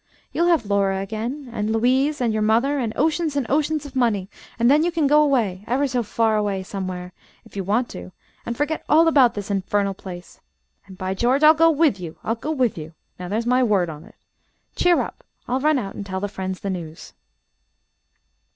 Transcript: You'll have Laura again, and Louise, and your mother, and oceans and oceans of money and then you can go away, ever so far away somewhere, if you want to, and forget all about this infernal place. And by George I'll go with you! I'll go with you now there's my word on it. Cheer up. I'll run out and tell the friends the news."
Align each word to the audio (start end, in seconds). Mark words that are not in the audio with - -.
You'll 0.31 0.47
have 0.47 0.65
Laura 0.65 0.97
again, 0.99 1.47
and 1.53 1.71
Louise, 1.71 2.21
and 2.21 2.33
your 2.33 2.41
mother, 2.41 2.79
and 2.79 2.91
oceans 2.95 3.35
and 3.35 3.45
oceans 3.51 3.85
of 3.85 3.95
money 3.95 4.31
and 4.57 4.65
then 4.67 4.83
you 4.83 4.91
can 4.91 5.05
go 5.05 5.21
away, 5.21 5.63
ever 5.67 5.87
so 5.87 6.01
far 6.01 6.35
away 6.37 6.63
somewhere, 6.63 7.13
if 7.45 7.55
you 7.55 7.63
want 7.63 7.87
to, 7.89 8.11
and 8.43 8.57
forget 8.57 8.83
all 8.89 9.07
about 9.07 9.35
this 9.35 9.51
infernal 9.51 9.93
place. 9.93 10.39
And 10.87 10.97
by 10.97 11.13
George 11.13 11.43
I'll 11.43 11.53
go 11.53 11.69
with 11.69 11.99
you! 11.99 12.17
I'll 12.23 12.33
go 12.33 12.49
with 12.49 12.79
you 12.79 12.95
now 13.19 13.27
there's 13.27 13.45
my 13.45 13.61
word 13.61 13.91
on 13.91 14.03
it. 14.03 14.15
Cheer 14.75 15.01
up. 15.01 15.23
I'll 15.47 15.59
run 15.59 15.77
out 15.77 15.93
and 15.93 16.03
tell 16.03 16.19
the 16.19 16.27
friends 16.27 16.61
the 16.61 16.71
news." 16.71 17.13